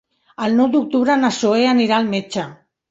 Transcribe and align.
El 0.45 0.55
nou 0.61 0.71
d'octubre 0.77 1.19
na 1.21 1.31
Zoè 1.39 1.63
anirà 1.77 1.99
al 2.03 2.13
metge. 2.19 2.51